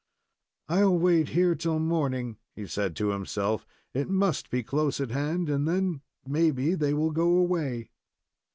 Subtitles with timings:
[0.67, 3.67] "I'll wait here till morning," he said to himself.
[3.93, 7.91] "It must be close at hand; and then, maybe, they will go away."